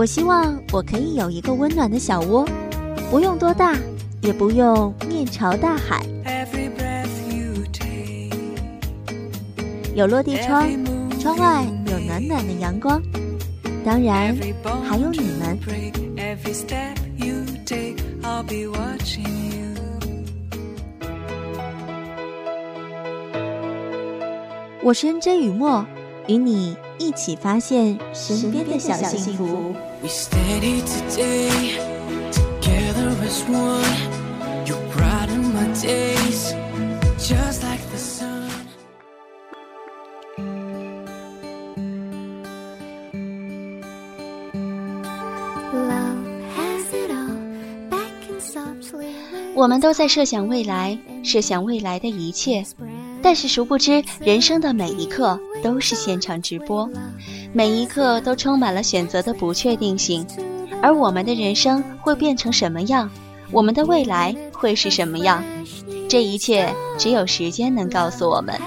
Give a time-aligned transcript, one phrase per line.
[0.00, 2.48] 我希望我可以有一个温暖的小窝，
[3.10, 3.76] 不用多大，
[4.22, 6.02] 也不用面朝大海，
[9.94, 10.66] 有落地窗，
[11.20, 12.98] 窗外有暖暖的阳光，
[13.84, 14.34] 当然
[14.82, 15.58] 还有你们。
[24.82, 25.84] 我是 N J 雨墨，
[26.26, 29.74] 与你一起发现身边的小幸福。
[49.54, 52.64] 我们都在设想未来，设想未来的一切。
[53.22, 56.88] 但是殊不知，人生的每一刻都是现场直播，
[57.52, 60.26] 每一刻都充满了选择的不确定性。
[60.82, 63.10] 而我们的人生会变成什么样？
[63.50, 65.42] 我们的未来会是什么样？
[66.08, 68.58] 这一切只有时间能告诉我们。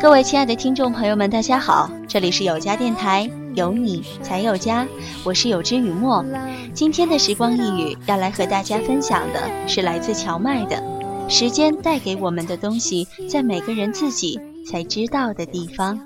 [0.00, 3.30] 各位亲爱的听众朋友们，大家好，这里是有家电台。
[3.54, 4.84] 有你才有家，
[5.22, 6.24] 我是有知雨墨。
[6.74, 10.76] 今天的时光一语要来和大家分享的是来自荞麦的
[11.28, 14.38] 《时间带给我们的东西，在每个人自己
[14.70, 15.98] 才知道的地方》。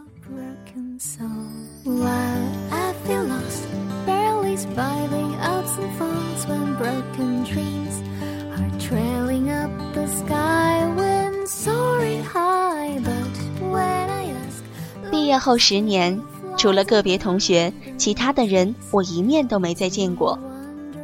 [15.10, 16.20] 毕业后十年。
[16.56, 20.36] 除了个别同学，其他的人我一面都没再见过。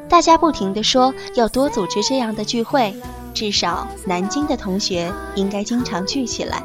[0.08, 2.92] 大家不停地说要多组织这样的聚会，
[3.34, 6.62] 至少南京的同学应该经常聚起来。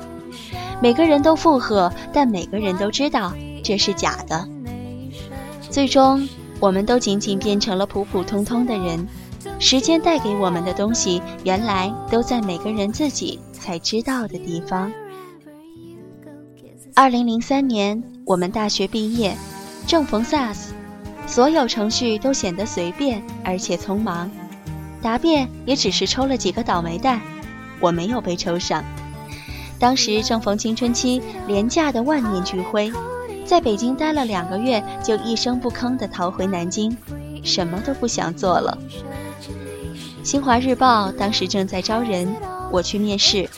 [0.82, 4.48] 每个人都附和，但每个人都知道这是假的。
[5.70, 6.26] 最终，
[6.60, 9.06] 我们都仅仅变成了普普通通的人。
[9.58, 14.90] 时间带给我们的东西，原来都在每个人自己才知道的地方。
[16.96, 19.36] 二零零三年，我们大学毕业，
[19.86, 20.70] 正逢 SARS，
[21.28, 24.32] 所有程序都显得随便而且匆忙，
[25.02, 27.22] 答辩也只是抽了几个倒霉蛋，
[27.80, 28.84] 我没有被抽上。
[29.80, 32.92] 当时正逢青春期，廉价的万念俱灰，
[33.46, 36.96] 在北京待了两个月，就一声不吭地逃回南京，
[37.44, 38.78] 什么都不想做了。
[40.24, 42.28] 新华日报当时正在招人，
[42.72, 43.50] 我去面试，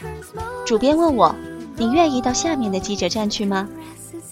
[0.66, 1.36] 主编问我。
[1.78, 3.68] 你愿意到下面的记者站去吗？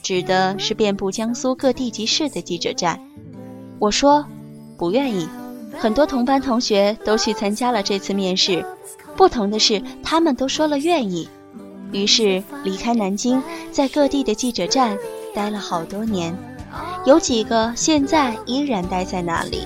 [0.04, 3.00] 指的是遍布江苏各地级市的记者站。
[3.80, 4.24] 我说
[4.78, 5.28] 不愿意。
[5.80, 8.66] 很多同班同学都去参加了这次面试，
[9.16, 11.28] 不同的是，他们都说了愿意。
[11.94, 13.42] 于是离开南京，
[13.72, 14.98] 在各地的记者站
[15.34, 16.38] 待了好多年，
[17.06, 19.66] 有几个现在依然待在那里。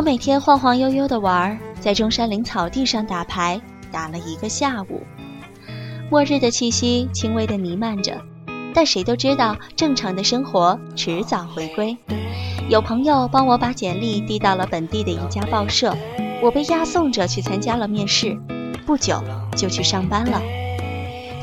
[0.00, 3.60] 我每天晃晃悠悠的玩，在中山陵草地上打牌，
[3.92, 5.02] 打了一个下午。
[6.10, 8.18] 末日的气息轻微的弥漫着，
[8.72, 11.94] 但谁都知道正常的生活迟早回归。
[12.70, 15.94] 有朋友帮我把简历递到了本地的一家报社，
[16.42, 18.40] 我被押送着去参加了面试，
[18.86, 19.22] 不久
[19.54, 20.40] 就去上班了。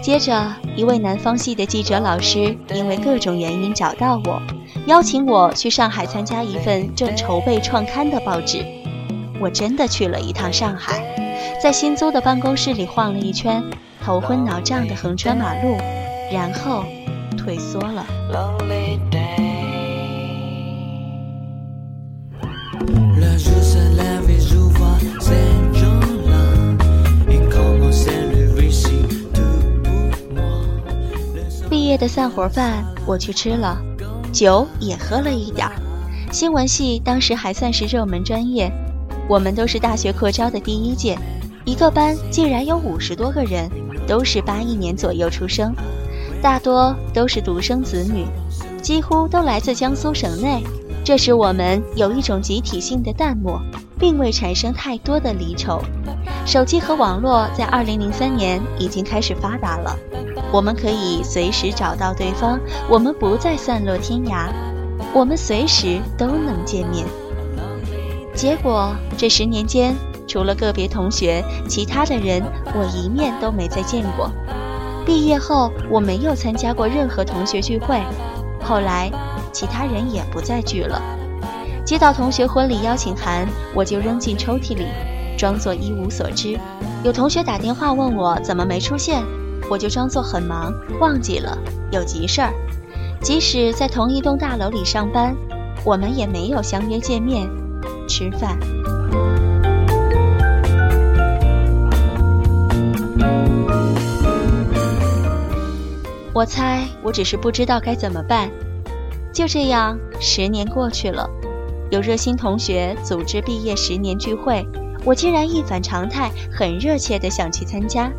[0.02, 4.42] 接着，一位南方系的记者老师因为各种原因找到我。
[4.88, 8.66] 邀请我去上海参加一份正筹备创刊的报纸，
[9.38, 11.04] 我真的去了一趟上海，
[11.62, 13.62] 在新租的办公室里晃了一圈，
[14.02, 15.76] 头昏脑胀地横穿马路，
[16.32, 16.86] 然后
[17.38, 18.06] 退缩了。
[31.70, 33.87] 毕业的散伙饭，我去吃了。
[34.38, 35.74] 酒也喝了一点儿，
[36.32, 38.72] 新闻系当时还算是热门专业，
[39.28, 41.18] 我们都是大学扩招的第一届，
[41.66, 43.68] 一个班竟然有五十多个人，
[44.08, 45.74] 都是八一年左右出生，
[46.40, 48.28] 大多都是独生子女，
[48.80, 50.64] 几乎都来自江苏省内，
[51.04, 53.60] 这使我们有一种集体性的淡漠，
[53.98, 55.82] 并未产生太多的离愁。
[56.46, 59.98] 手机和网络在二零零三年已经开始发达了。
[60.52, 62.60] 我们可以随时找到对方，
[62.90, 64.50] 我们不再散落天涯，
[65.14, 67.06] 我们随时都能见面。
[68.34, 69.96] 结果这十年间，
[70.28, 72.42] 除了个别同学，其他的人
[72.74, 74.32] 我一面都没再见过。
[75.06, 78.02] 毕业后，我没有参加过任何同学聚会。
[78.64, 79.10] 后来，
[79.52, 81.02] 其他人也不再聚了。
[81.86, 84.86] 接到同学婚礼邀请函，我就扔进抽屉里，
[85.38, 86.60] 装作一无所知。
[87.04, 89.24] 有同学打电话问我怎么没出现，
[89.70, 91.58] 我就装作很忙，忘记了
[91.92, 92.54] 有急事儿。
[93.22, 95.36] 即使在同一栋大楼里上班，
[95.84, 97.50] 我们也没有相约见面
[98.08, 98.58] 吃饭。
[106.34, 108.50] 我猜我只是不知道该怎么办。
[109.34, 111.28] 就这样，十年过去了，
[111.90, 114.66] 有热心同学组织毕业十年聚会，
[115.04, 118.12] 我竟然一反常态，很热切地想去参加。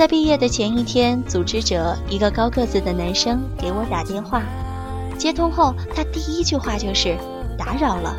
[0.00, 4.42] 在毕业的前一天，组织者一个高个子的男生给我打电话，
[5.18, 7.18] 接通后，他第一句话就是
[7.58, 8.16] “打扰了”。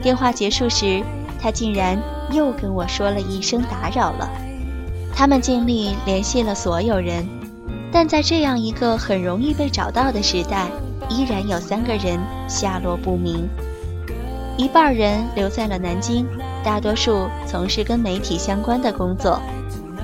[0.00, 1.02] 电话结束时，
[1.40, 2.00] 他竟然
[2.30, 4.30] 又跟我说了一声“打扰了”。
[5.12, 7.28] 他们尽力联系了所有人。
[7.90, 10.68] 但在这样一个很容易被找到的时代，
[11.08, 12.16] 依然有三个人
[12.48, 13.48] 下落不明。
[14.56, 16.24] 一半人留在了南京，
[16.62, 19.40] 大多数从事跟媒体相关的工作；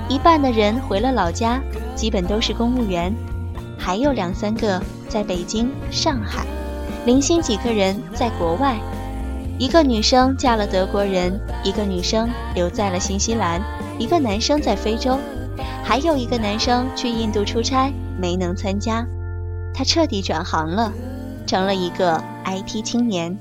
[0.09, 1.61] 一半的人回了老家，
[1.95, 3.13] 基本都是公务员；
[3.77, 6.47] 还有两三个在北京、上海，
[7.05, 8.75] 零星几个人在国外。
[9.59, 13.61] 一个女生嫁了德国人，一个女生留在了新西兰，
[13.99, 15.15] 一个男生在非洲。
[15.83, 19.05] 还有一个男生去印度出差没能参加，
[19.75, 20.91] 他彻底转行了，
[21.45, 23.37] 成了一个 IT 青年。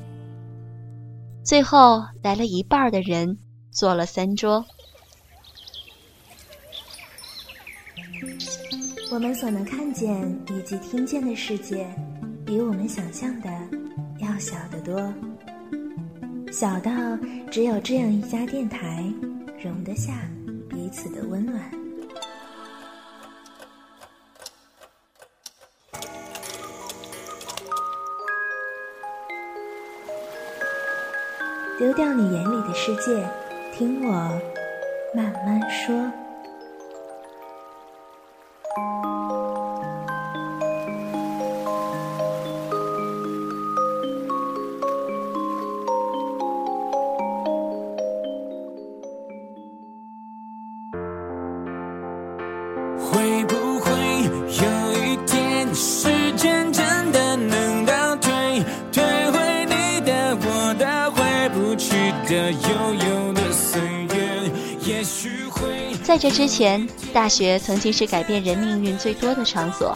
[1.43, 3.39] 最后来了一半的人，
[3.71, 4.67] 坐了三桌。
[9.11, 11.87] 我们所能看见以及听见的世界，
[12.45, 13.49] 比我们想象的
[14.21, 15.13] 要小得多，
[16.53, 16.93] 小到
[17.51, 19.11] 只有这样一家电台
[19.63, 20.13] 容得下
[20.69, 21.59] 彼此的温暖。
[31.79, 33.27] 丢掉你眼里的世界，
[33.73, 34.13] 听我
[35.15, 36.28] 慢慢说。
[66.09, 69.95] 在这之前，大学曾经是改变人命运最多的场所，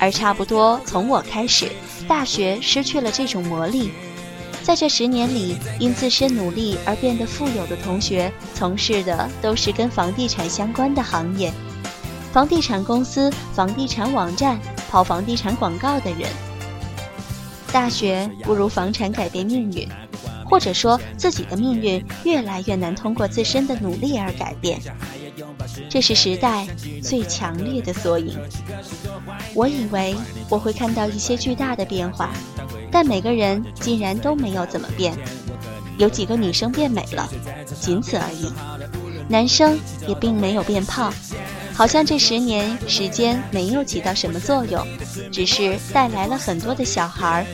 [0.00, 1.70] 而差不多从我开始，
[2.08, 3.92] 大学失去了这种魔力。
[4.64, 11.52] 在这十年里，因自身努力而变得富有的同学，从事的都是跟房地产相关的行业，
[12.32, 14.58] 房地产公司、房地产网站、
[14.90, 16.28] 跑房地产广告的人。
[17.70, 19.88] 大学不如房产改变命运。
[20.54, 24.80] 或者说，自己的命运越来越难通过自身的努力而改变，
[25.90, 26.64] 这是时代
[27.02, 28.38] 最强烈的缩影。
[29.52, 30.14] 我以为
[30.48, 32.30] 我会看到一些巨大的变化，
[32.88, 35.12] 但每个人竟然都没有怎么变。
[35.98, 37.28] 有几个女生变美了，
[37.80, 38.46] 仅此而已；
[39.28, 41.12] 男生也并没有变胖。
[41.76, 44.86] 好像这十年时间没有起到什么作用，
[45.32, 47.46] 只是带来了很多的小孩儿，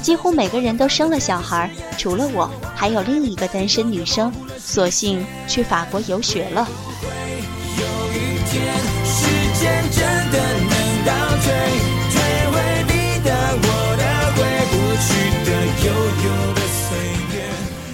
[0.00, 6.66] 几乎每个人都生了小孩儿，除了我，还有另一个单身女生，索性去法国游学了。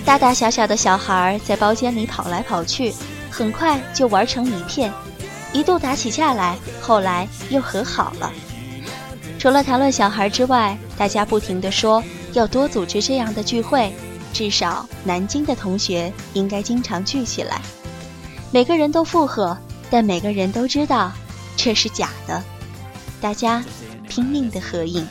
[0.04, 2.94] 大大小小的小孩在包间里跑来跑去，
[3.30, 4.92] 很快就玩成一片。
[5.52, 8.32] 一度打起架来，后来又和好了。
[9.38, 13.92] 除了谈论小孩之外，大家不停地说要多组织这样的聚会，
[14.32, 17.60] 至少南京的同学应该经常聚起来。
[18.50, 19.56] 每个人都附和，
[19.90, 21.12] 但每个人都知道
[21.56, 22.42] 这是假的。
[23.20, 23.64] 大家
[24.08, 25.06] 拼命的合影。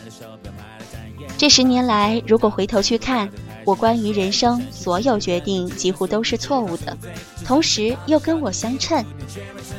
[1.38, 3.30] 这十年来，如果回头去看，
[3.64, 6.98] 我关于人生所有决定几乎都是错误的，
[7.46, 9.04] 同时又跟我相称。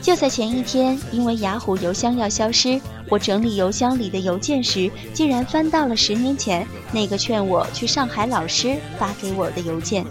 [0.00, 10.04] 就在前一天，因为雅虎邮箱要消失，我整理邮箱里的邮件时，竟然翻到了十年前那个劝我去上海老师发给我的邮件。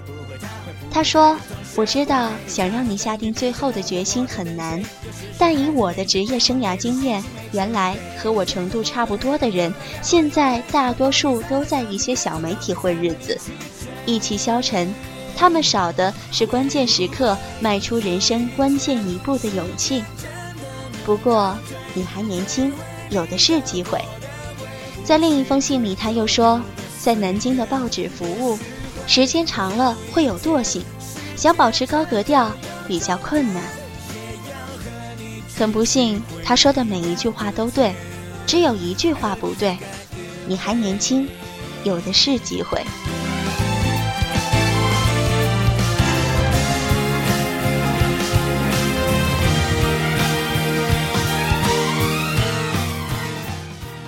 [0.89, 1.37] 他说
[1.75, 4.83] ：“我知道想让你下定最后的决心很难，
[5.37, 7.23] 但以我的职业生涯经验，
[7.53, 13.37] 原来和我程度差不多的人，现在大多数都在一些小媒体混日子，
[14.05, 14.93] 意气消沉。
[15.35, 20.03] 他们少的是关键时刻迈出人生关键一步的勇气。
[21.05, 21.57] 不过
[21.93, 22.71] 你还年轻，
[23.09, 23.99] 有的是机会。
[25.03, 26.61] 在另一封信里，他又说，
[27.01, 28.59] 在南京的报纸服务，
[29.07, 30.83] 时间长了会有惰性，
[31.41, 32.51] 想保持高格调
[32.87, 33.63] 比较困难。
[35.57, 37.95] 很不幸，他说的每一句话都对，
[38.45, 39.75] 只有一句话不对：
[40.45, 41.27] 你还年轻，
[41.83, 42.79] 有的是机会。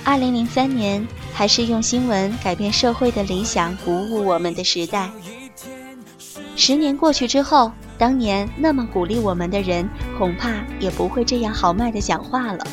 [0.04, 5.10] 二零零三年，还是用新闻改变社会的理想鼓舞我们的时代。
[6.66, 9.86] 十年过去之后，当年那么鼓励我们的人，
[10.18, 12.66] 恐怕也不会这样豪迈的讲话了。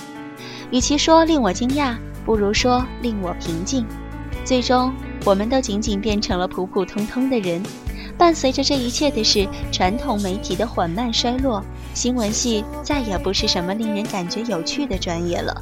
[0.70, 3.84] 与其说令我惊讶，不如说令我平静。
[4.44, 4.94] 最终，
[5.24, 7.60] 我们都仅仅变成了普普通通的人。
[8.16, 11.60] 伴随着这一切的是传统媒体的缓慢衰落，
[11.92, 15.60] 新闻系再也不是什么令人感觉有趣的专业了。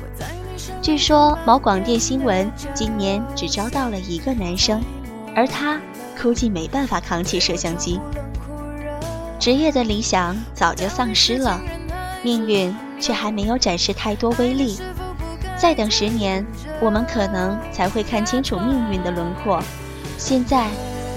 [0.82, 4.82] 据说某广电新闻今年只招到了一个男生，
[5.34, 5.80] 而他
[6.20, 8.00] 估计没办法扛起摄像机。
[9.38, 11.60] 职业的理想早就丧失了，
[12.22, 14.78] 命运却还没有展示太多威力。
[15.56, 16.44] 再等十年，
[16.80, 19.62] 我们可能才会看清楚命运的轮廓。
[20.16, 20.68] 现在，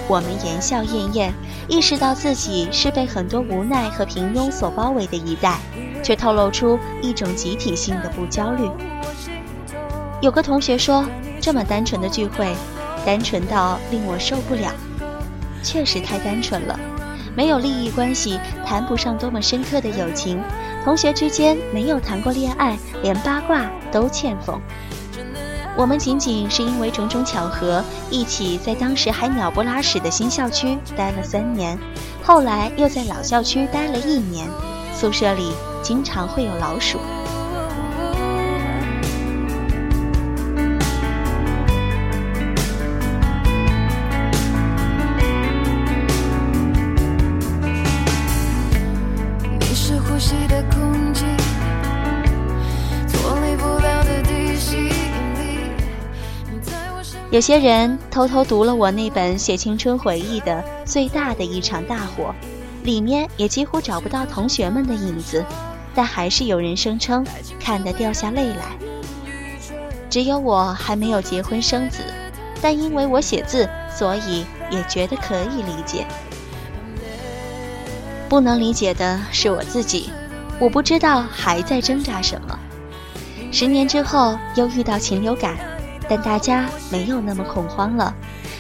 [0.08, 1.34] 我们言笑晏晏，
[1.67, 5.60] 意识到自己是被很多无奈和平庸所包围的一代，
[6.03, 8.70] 却透露出一种集体性的不焦虑。
[10.22, 11.05] 有个同学说
[11.41, 12.55] ：“这么单纯的聚会，
[13.03, 14.72] 单纯到令我受不了。”
[15.63, 16.80] 确实太单纯了，
[17.36, 20.41] 没有利益关系，谈不上多么深刻的友情。
[20.84, 24.60] 同学之间没有谈过恋爱，连八卦都欠奉。
[25.77, 31.77] 我们仅仅是因为种种巧合，一起在当时还鸟不拉屎的新校区待了三年，
[32.24, 34.48] 后来又在老校区待了一年。
[34.94, 37.00] 宿舍里经常会有老鼠。
[57.31, 62.35] 有些人偷偷读了我那本写青春回忆的最大的一场大火，
[62.83, 65.45] 里面也几乎找不到同学们的影子，
[65.95, 67.25] 但还是有人声称
[67.57, 68.77] 看得掉下泪来。
[70.09, 72.00] 只有我还没有结婚生子，
[72.61, 76.05] 但因为我写字，所以也觉得可以理解。
[78.27, 80.09] 不能理解的是我自己，
[80.59, 82.59] 我不知道还在挣扎什么。
[83.53, 85.70] 十年之后又遇到禽流感。
[86.12, 88.13] 但大家没有那么恐慌了，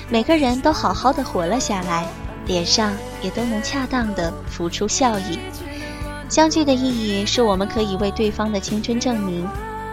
[0.07, 2.07] 每个人都好好的活了下来，
[2.45, 5.37] 脸上也都能恰当的浮出笑意。
[6.29, 9.45] 相聚的意义是我们可以为对方的青春证明。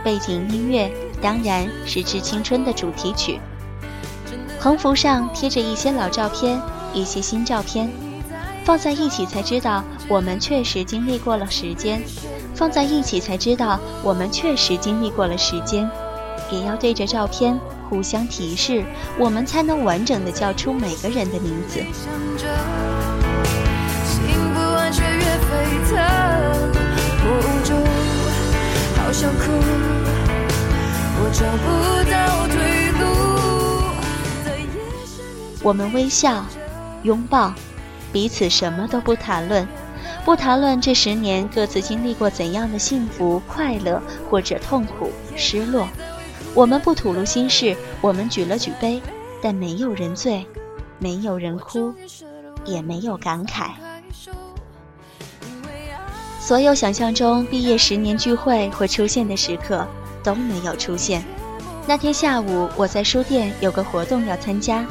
[0.04, 0.88] 背景音乐
[1.20, 3.40] 当然是《致青春》的主题曲。
[4.60, 6.62] 横幅上贴着一些老照片，
[6.94, 7.90] 一些新照片，
[8.64, 12.00] 放在一起才知道我们确实经历过了时间。
[12.54, 15.90] 放在一起才知道我们确实经历过了时间。
[16.50, 18.84] 也要对着照片互相提示，
[19.18, 21.82] 我们才能完整的叫出每个人的名字。
[35.60, 36.44] 我们微笑，
[37.02, 37.52] 拥抱，
[38.12, 39.66] 彼此什么都不谈论，
[40.24, 45.88] 不谈论这十年各自经历过怎样的幸福、快乐或者痛苦、失落。
[46.54, 49.00] 我们不吐露心事，我们举了举杯，
[49.40, 50.44] 但没有人醉，
[50.98, 51.94] 没有人哭，
[52.64, 53.70] 也没有感慨。
[56.40, 59.86] 所有想象中毕业十年聚会会出现的时刻
[60.24, 61.22] 都没有出现。
[61.86, 64.84] 那天下午，我在书店有个活动要参加，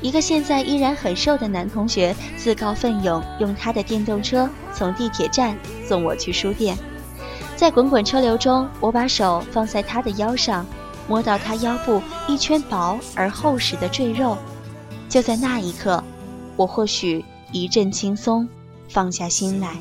[0.00, 5.56] 一个现在依然很瘦的男同学自告奋勇用他的电动车从地铁站
[5.86, 6.76] 送我去书店。
[7.54, 10.66] 在滚滚车流中，我把手放在他的腰上。
[11.08, 14.36] 摸到他腰部一圈薄而厚实的赘肉，
[15.08, 16.02] 就在那一刻，
[16.56, 18.48] 我或许一阵轻松，
[18.88, 19.76] 放下心来。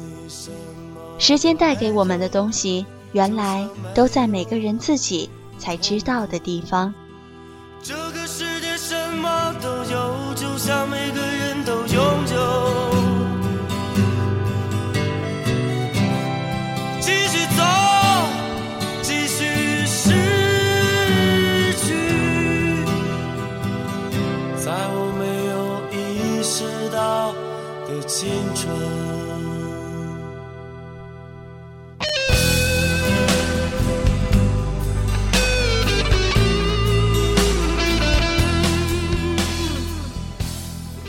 [1.18, 6.94] 时间带给我们的东西，原来都在每个人自己才知道的地方。
[7.82, 12.04] 这个世界什么都有，就像每个人都拥
[12.34, 12.83] 有。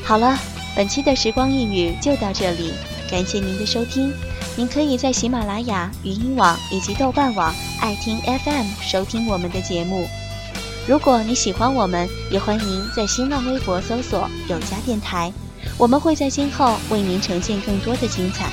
[0.06, 0.38] 好了，
[0.76, 2.75] 本期的时光一语就到这里，
[3.11, 4.12] 感谢您的收听。
[4.54, 10.06] 您可以在喜马拉雅、语音网以及豆瓣网、爱听 FM 收听我们的节目。
[10.87, 15.32] 如果你喜欢我们，也欢迎在新浪微博搜索“有家电台”，
[15.78, 18.50] 我们会在今后为您呈现更多的精彩。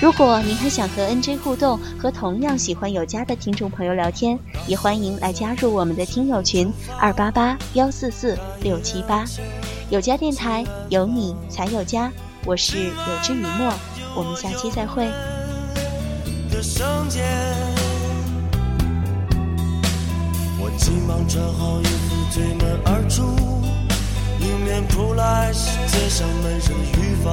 [0.00, 9.24] 如果您还想和 NJ 互动，和同样喜欢有家的听众朋友聊天，也欢迎来加入我们的听友群二八八幺四四六七八。
[9.90, 12.12] 有家电台，有你才有家。
[12.44, 12.92] 我是有
[13.22, 13.72] 知雨墨，
[14.14, 15.08] 我们下期再会。
[20.60, 23.22] 我急忙穿好衣服，推门而出，
[24.40, 27.32] 迎面扑来是街上闷热的雨放。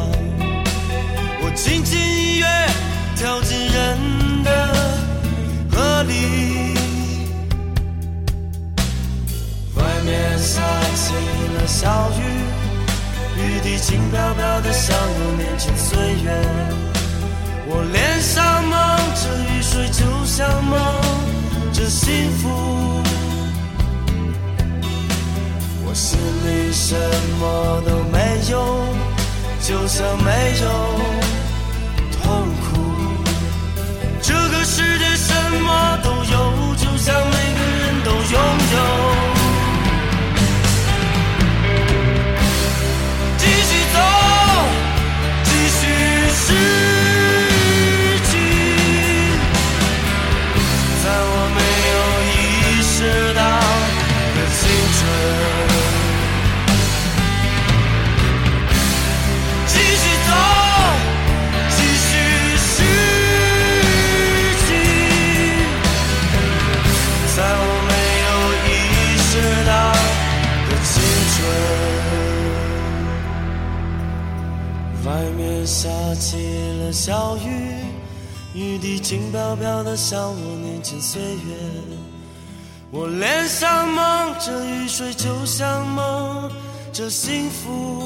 [1.42, 2.46] 我轻轻一跃，
[3.18, 4.50] 跳进人的
[5.72, 6.14] 河里。
[9.76, 10.62] 外面下
[11.68, 12.22] 小雨，
[13.38, 16.32] 雨滴轻飘飘的，像我年轻岁月。
[17.68, 18.72] 我脸上蒙
[19.16, 20.78] 着雨水，就像蒙
[21.74, 22.50] 着幸福。
[25.84, 26.96] 我心里什
[27.40, 28.20] 么都没
[28.52, 28.86] 有，
[29.62, 30.66] 就像没有
[32.22, 32.78] 痛苦。
[34.22, 38.40] 这个世界什么都有，就像每个人都拥
[38.74, 39.15] 有。
[75.06, 76.38] 外面下起
[76.80, 77.86] 了小雨，
[78.56, 81.56] 雨滴轻飘飘的，像我年轻岁月。
[82.90, 86.50] 我脸上蒙着雨水，就像蒙
[86.92, 88.02] 着幸福。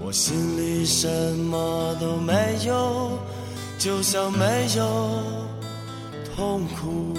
[0.00, 2.32] 我心里什么都没
[2.66, 3.18] 有，
[3.78, 5.22] 就像没有
[6.36, 7.14] 痛苦。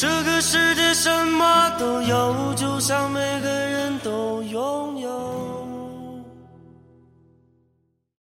[0.00, 5.57] 这个世界什么都有，就像每个人都拥有。